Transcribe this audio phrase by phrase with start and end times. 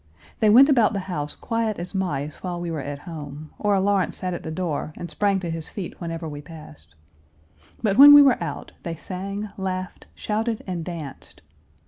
[0.39, 4.17] They went about the house quiet as mice while we were at home; or Lawrence
[4.17, 6.95] sat at the door and sprang to his feet whenever we passed.
[7.83, 11.43] But when we were out, they sang, laughed, shouted, and danced.